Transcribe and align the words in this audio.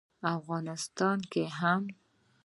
افغانستان 0.37 1.17
کې 1.31 1.43
هم 1.59 1.83